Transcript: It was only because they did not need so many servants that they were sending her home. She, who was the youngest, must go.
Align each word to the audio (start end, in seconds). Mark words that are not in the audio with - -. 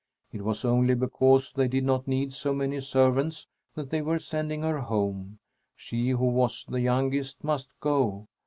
It 0.31 0.41
was 0.41 0.65
only 0.65 0.95
because 0.95 1.53
they 1.53 1.67
did 1.67 1.83
not 1.83 2.07
need 2.07 2.33
so 2.33 2.55
many 2.55 2.81
servants 2.81 3.45
that 3.75 3.91
they 3.91 4.01
were 4.01 4.17
sending 4.17 4.63
her 4.63 4.79
home. 4.79 5.37
She, 5.75 6.09
who 6.09 6.25
was 6.25 6.65
the 6.67 6.81
youngest, 6.81 7.43
must 7.43 7.69
go. 7.79 8.27